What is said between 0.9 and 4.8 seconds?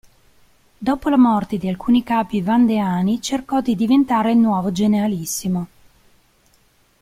la morte di alcuni capi vandeani, cercò di diventare il nuovo